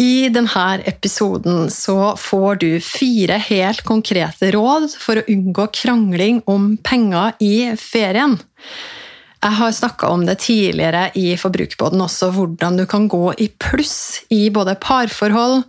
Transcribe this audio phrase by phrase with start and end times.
[0.00, 6.72] I denne episoden så får du fire helt konkrete råd for å unngå krangling om
[6.82, 8.34] penger i ferien.
[9.44, 14.24] Jeg har snakka om det tidligere i Forbrukerbåten også, hvordan du kan gå i pluss
[14.34, 15.62] i både parforhold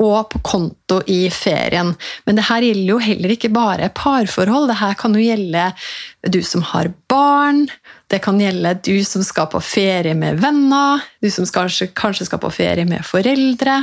[0.00, 1.92] og på konto i ferien.
[2.24, 4.70] Men det her gjelder jo heller ikke bare parforhold.
[4.70, 5.70] Det her kan jo gjelde
[6.32, 7.66] du som har barn,
[8.06, 12.38] det kan gjelde du som skal på ferie med venner, du som kanskje, kanskje, skal
[12.38, 13.80] på ferie med foreldre.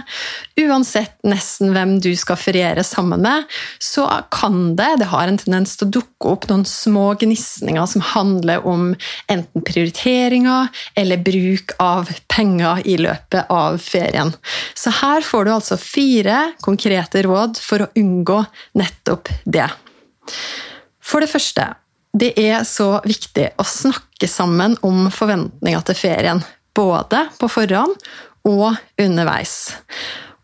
[0.63, 3.43] Uansett nesten hvem du skal feriere sammen med,
[3.83, 8.05] så kan det Det har en tendens til å dukke opp noen små gnisninger som
[8.13, 8.93] handler om
[9.27, 14.31] enten prioriteringer eller bruk av penger i løpet av ferien.
[14.73, 18.43] Så her får du altså fire konkrete råd for å unngå
[18.79, 19.67] nettopp det.
[21.03, 21.73] For det første
[22.13, 26.43] det er så viktig å snakke sammen om forventninger til ferien.
[26.73, 27.97] Både på forhånd
[28.49, 29.73] og underveis.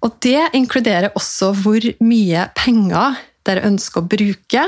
[0.05, 3.17] Og det inkluderer også hvor mye penger
[3.49, 4.65] dere ønsker å bruke,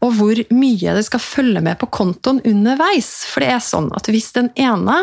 [0.00, 3.10] og hvor mye det skal følge med på kontoen underveis.
[3.28, 4.96] For det er sånn at hvis den ene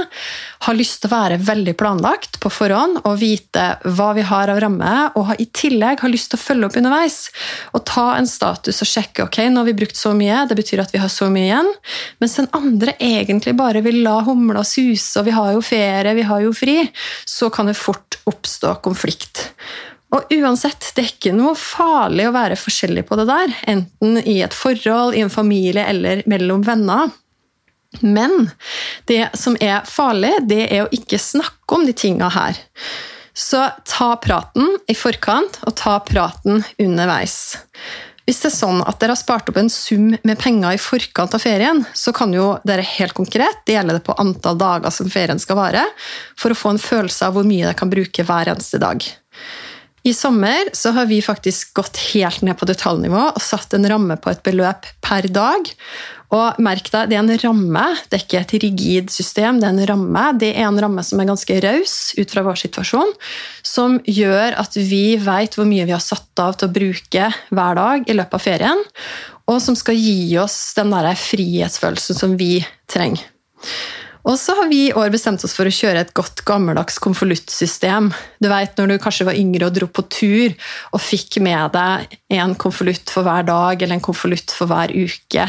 [0.65, 4.61] har lyst til å være veldig planlagt på forhånd og vite hva vi har av
[4.63, 7.19] ramme, og i tillegg har lyst til å følge opp underveis
[7.77, 10.81] og ta en status og sjekke ok, nå har vi brukt så mye, det betyr
[10.83, 11.71] at vi har så mye igjen,
[12.21, 16.25] mens den andre egentlig bare vil la humla suse, og vi har jo ferie, vi
[16.27, 16.79] har jo fri,
[17.27, 19.36] så kan det fort oppstå konflikt.
[20.15, 24.39] Og uansett, det er ikke noe farlig å være forskjellig på det der, enten i
[24.45, 27.11] et forhold, i en familie eller mellom venner.
[27.99, 28.49] Men
[29.07, 32.59] det som er farlig, det er å ikke snakke om de tinga her.
[33.37, 37.57] Så ta praten i forkant, og ta praten underveis.
[38.27, 41.35] Hvis det er sånn at dere har spart opp en sum med penger i forkant
[41.37, 45.39] av ferien, så kan jo dere helt konkret dele det på antall dager som ferien
[45.39, 45.85] skal vare,
[46.35, 49.05] for å få en følelse av hvor mye dere kan bruke hver eneste dag.
[50.07, 54.15] I sommer så har vi faktisk gått helt ned på detaljnivå og satt en ramme
[54.21, 55.67] på et beløp per dag.
[56.31, 59.59] Og merk deg, det er en ramme, det er ikke et rigid system.
[59.59, 62.59] Det er en ramme Det er en ramme som er ganske raus ut fra vår
[62.63, 63.13] situasjon,
[63.67, 67.79] som gjør at vi vet hvor mye vi har satt av til å bruke hver
[67.81, 68.87] dag i løpet av ferien,
[69.47, 73.27] og som skal gi oss den der frihetsfølelsen som vi trenger.
[74.27, 78.09] Og så har vi i år bestemt oss for å kjøre et godt gammeldags konvoluttsystem.
[78.43, 80.55] Du vet når du kanskje var yngre og dro på tur
[80.91, 85.45] og fikk med deg en konvolutt for hver dag eller en konvolutt for hver uke.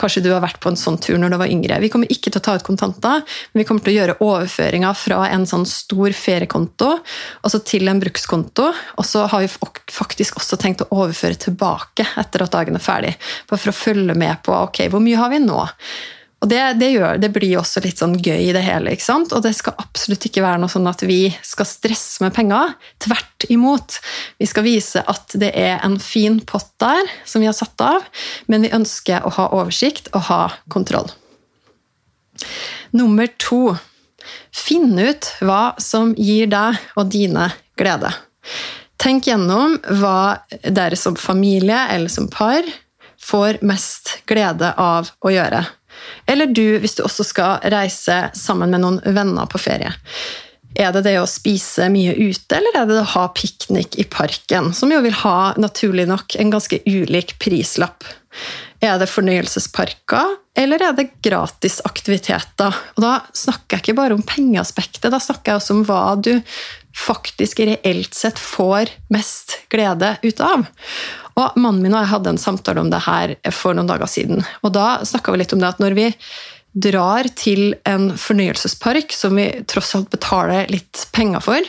[0.00, 1.78] Kanskje du har vært på en sånn tur når du var yngre.
[1.84, 3.22] Vi kommer ikke til å ta ut kontanter,
[3.52, 6.96] men vi kommer til å gjøre overføringer fra en sånn stor feriekonto
[7.46, 8.72] altså til en brukskonto.
[8.98, 13.14] Og så har vi faktisk også tenkt å overføre tilbake etter at dagen er ferdig.
[13.46, 15.62] Bare for å følge med på ok, hvor mye har vi nå.
[16.44, 18.92] Og det, det, gjør, det, blir også litt sånn gøy i det hele.
[18.92, 19.32] ikke sant?
[19.32, 22.74] Og det skal absolutt ikke være noe sånn at vi skal stresse med penger.
[23.02, 23.96] Tvert imot.
[24.36, 28.04] Vi skal vise at det er en fin pott der som vi har satt av,
[28.52, 30.40] men vi ønsker å ha oversikt og ha
[30.72, 31.08] kontroll.
[32.92, 33.76] Nummer to
[34.56, 38.10] Finn ut hva som gir deg og dine glede.
[38.98, 42.66] Tenk gjennom hva dere som familie eller som par
[43.22, 45.62] får mest glede av å gjøre.
[46.26, 49.94] Eller du hvis du også skal reise sammen med noen venner på ferie.
[50.76, 54.04] Er det det å spise mye ute, eller er det det å ha piknik i
[54.12, 54.74] parken?
[54.76, 58.04] Som jo vil ha, naturlig nok, en ganske ulik prislapp.
[58.84, 62.76] Er det fornøyelsesparker, eller er det gratisaktiviteter?
[62.96, 66.34] Og da snakker jeg ikke bare om pengeaspektet, da snakker jeg også om hva du
[66.96, 70.66] faktisk reelt sett får mest glede ut av.
[71.36, 74.44] Og Mannen min og jeg hadde en samtale om det her for noen dager siden.
[74.64, 76.10] og Da snakka vi litt om det at når vi
[76.76, 81.68] drar til en fornøyelsespark som vi tross alt betaler litt penger for,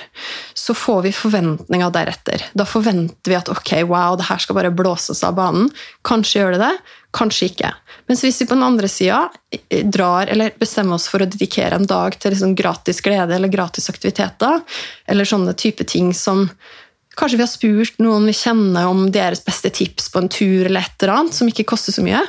[0.52, 2.44] så får vi forventninger deretter.
[2.52, 5.72] Da forventer vi at ok, wow, det her skal bare blåses av banen.
[6.08, 6.74] Kanskje gjør det det,
[7.18, 7.74] kanskje ikke.
[8.08, 9.26] Mens hvis vi på den andre sida
[9.92, 13.90] drar eller bestemmer oss for å dedikere en dag til liksom gratis glede eller gratis
[13.92, 14.62] aktiviteter,
[15.10, 16.48] eller sånne type ting som
[17.18, 20.86] Kanskje vi har spurt noen vi kjenner om deres beste tips på en tur, eller
[20.86, 22.20] et eller annet, som ikke koster så mye.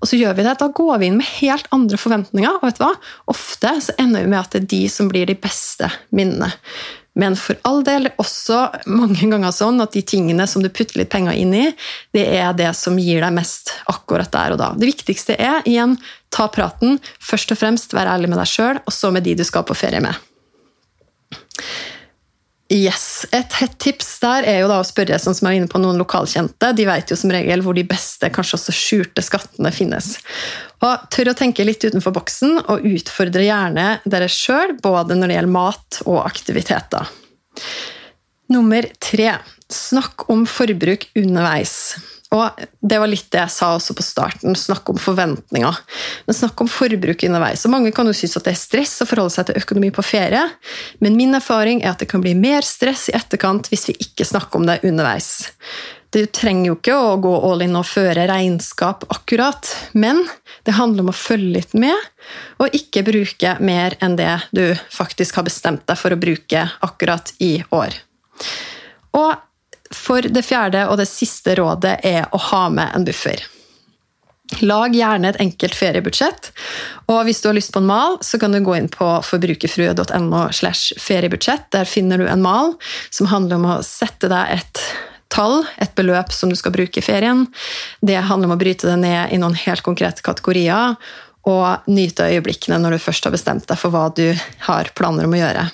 [0.00, 0.54] Og så gjør vi det.
[0.62, 2.56] Da går vi inn med helt andre forventninger.
[2.56, 2.94] og vet du hva?
[3.28, 6.48] Ofte så ender vi med at det er de som blir de beste minnene.
[7.18, 11.10] Men for all del også mange ganger sånn at de tingene som du putter litt
[11.10, 11.64] penger inn i,
[12.14, 14.70] det er det som gir deg mest akkurat der og da.
[14.78, 15.96] Det viktigste er igjen
[16.34, 17.00] ta praten.
[17.18, 19.76] Først og fremst være ærlig med deg sjøl, og så med de du skal på
[19.78, 20.14] ferie med.
[22.68, 23.24] Yes.
[23.32, 25.80] Et hett tips der er jo da å spørre sånn som jeg er inne på
[25.80, 26.74] noen lokalkjente.
[26.76, 30.10] De vet jo som regel hvor de beste, kanskje også skjulte skattene finnes.
[30.84, 35.38] Og Tør å tenke litt utenfor boksen, og utfordre gjerne dere sjøl, både når det
[35.38, 37.08] gjelder mat og aktiviteter.
[38.52, 39.38] Nummer tre
[39.72, 41.96] snakk om forbruk underveis.
[42.34, 45.76] Og Det var litt det jeg sa også på starten, snakk om forventninger.
[46.26, 47.64] Men snakk om forbruk underveis.
[47.64, 50.04] Og Mange kan jo synes at det er stress å forholde seg til økonomi på
[50.04, 50.44] ferie,
[51.00, 54.28] men min erfaring er at det kan bli mer stress i etterkant hvis vi ikke
[54.28, 55.48] snakker om det underveis.
[56.12, 60.22] Du trenger jo ikke å gå all in og føre regnskap akkurat, men
[60.64, 61.96] det handler om å følge litt med,
[62.60, 67.34] og ikke bruke mer enn det du faktisk har bestemt deg for å bruke akkurat
[67.44, 67.92] i år.
[69.16, 69.47] Og
[70.08, 73.44] for det fjerde og det siste rådet er å ha med en buffer.
[74.64, 76.48] Lag gjerne et enkelt feriebudsjett.
[77.12, 80.46] Og hvis du har lyst på en mal, så kan du gå inn på forbrukerfrue.no.
[80.56, 81.68] slash feriebudsjett.
[81.74, 82.72] Der finner du en mal
[83.10, 84.82] som handler om å sette deg et
[85.28, 87.44] tall, et beløp som du skal bruke i ferien.
[88.00, 90.96] Det handler om å bryte det ned i noen helt konkrete kategorier.
[91.48, 94.32] Og nyte øyeblikkene når du først har bestemt deg for hva du
[94.64, 95.68] har planer om å gjøre.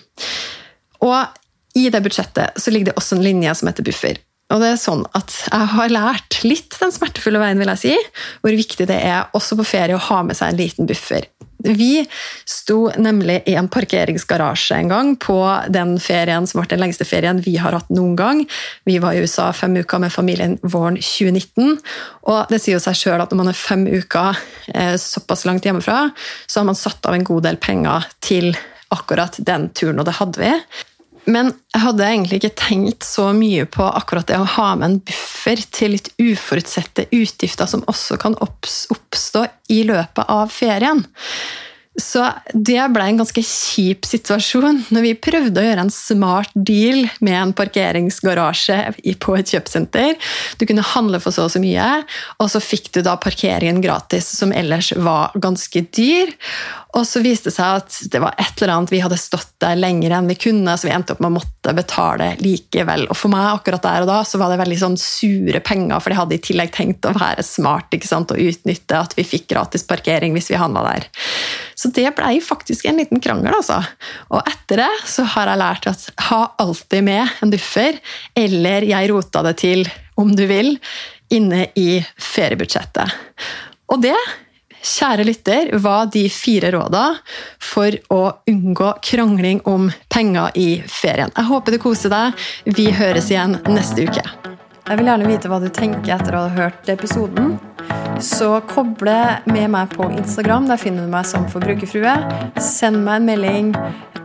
[1.07, 1.41] Og
[1.75, 4.21] i det budsjettet så ligger det også en linje som heter buffer.
[4.53, 7.95] Og det er sånn at Jeg har lært litt den smertefulle veien, vil jeg si,
[8.45, 11.27] hvor viktig det er også på ferie å ha med seg en liten buffer.
[11.65, 12.05] Vi
[12.45, 15.39] sto nemlig i en parkeringsgarasje en gang på
[15.73, 18.43] den ferien som ble den lengste ferien vi har hatt noen gang.
[18.85, 21.79] Vi var i USA fem uker med familien våren 2019.
[22.29, 24.37] Og det sier jo seg sjøl at når man er fem uker
[24.75, 26.11] eh, såpass langt hjemmefra,
[26.45, 28.53] så har man satt av en god del penger til
[28.93, 30.53] akkurat den turen, og det hadde vi.
[31.25, 34.99] Men jeg hadde egentlig ikke tenkt så mye på akkurat det å ha med en
[35.09, 41.05] buffer til litt uforutsette utgifter som også kan oppstå i løpet av ferien.
[41.95, 47.05] Så det ble en ganske kjip situasjon når vi prøvde å gjøre en smart deal
[47.25, 48.79] med en parkeringsgarasje
[49.23, 50.19] på et kjøpesenter.
[50.59, 51.87] Du kunne handle for så og så mye,
[52.43, 56.35] og så fikk du da parkeringen gratis, som ellers var ganske dyr.
[56.95, 59.75] Og så viste det seg at det var et eller annet vi hadde stått der
[59.79, 63.09] lenger enn vi kunne, så vi endte opp med å måtte betale likevel.
[63.11, 66.13] Og for meg akkurat der og da så var det veldig sånn sure penger, for
[66.13, 69.49] de hadde i tillegg tenkt å være smart ikke sant, og utnytte at vi fikk
[69.51, 71.09] gratis parkering hvis vi handla der.
[71.75, 73.81] Så det blei faktisk en liten krangel, altså.
[74.31, 77.99] Og etter det så har jeg lært at ha alltid med en buffer,
[78.39, 79.83] eller jeg rota det til,
[80.21, 80.77] om du vil,
[81.35, 83.19] inne i feriebudsjettet.
[83.91, 84.15] Og det
[84.85, 87.07] kjære lytter, var de fire råda
[87.63, 91.33] for å unngå krangling om penger i ferien.
[91.35, 92.47] Jeg håper du koser deg.
[92.77, 94.25] Vi høres igjen neste uke.
[94.85, 97.55] Jeg vil gjerne vite hva du tenker etter å ha hørt episoden.
[98.21, 99.17] Så koble
[99.49, 100.69] med meg på Instagram.
[100.69, 102.13] Der finner du meg som forbrukerfrue.
[102.61, 103.73] Send meg en melding.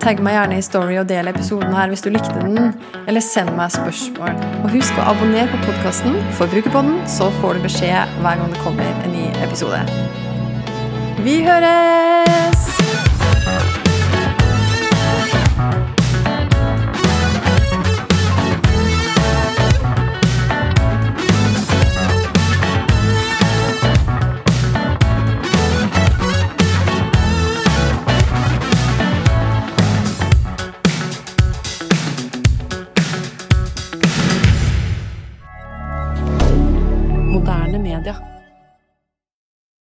[0.03, 2.73] Tagg meg gjerne i Story og del episoden her hvis du likte den.
[3.07, 4.35] Eller send meg spørsmål.
[4.63, 8.91] Og husk å abonnere på podkasten Forbrukerpodden, så får du beskjed hver gang det kommer
[9.07, 10.28] en ny episode.
[11.23, 12.59] Vi høres!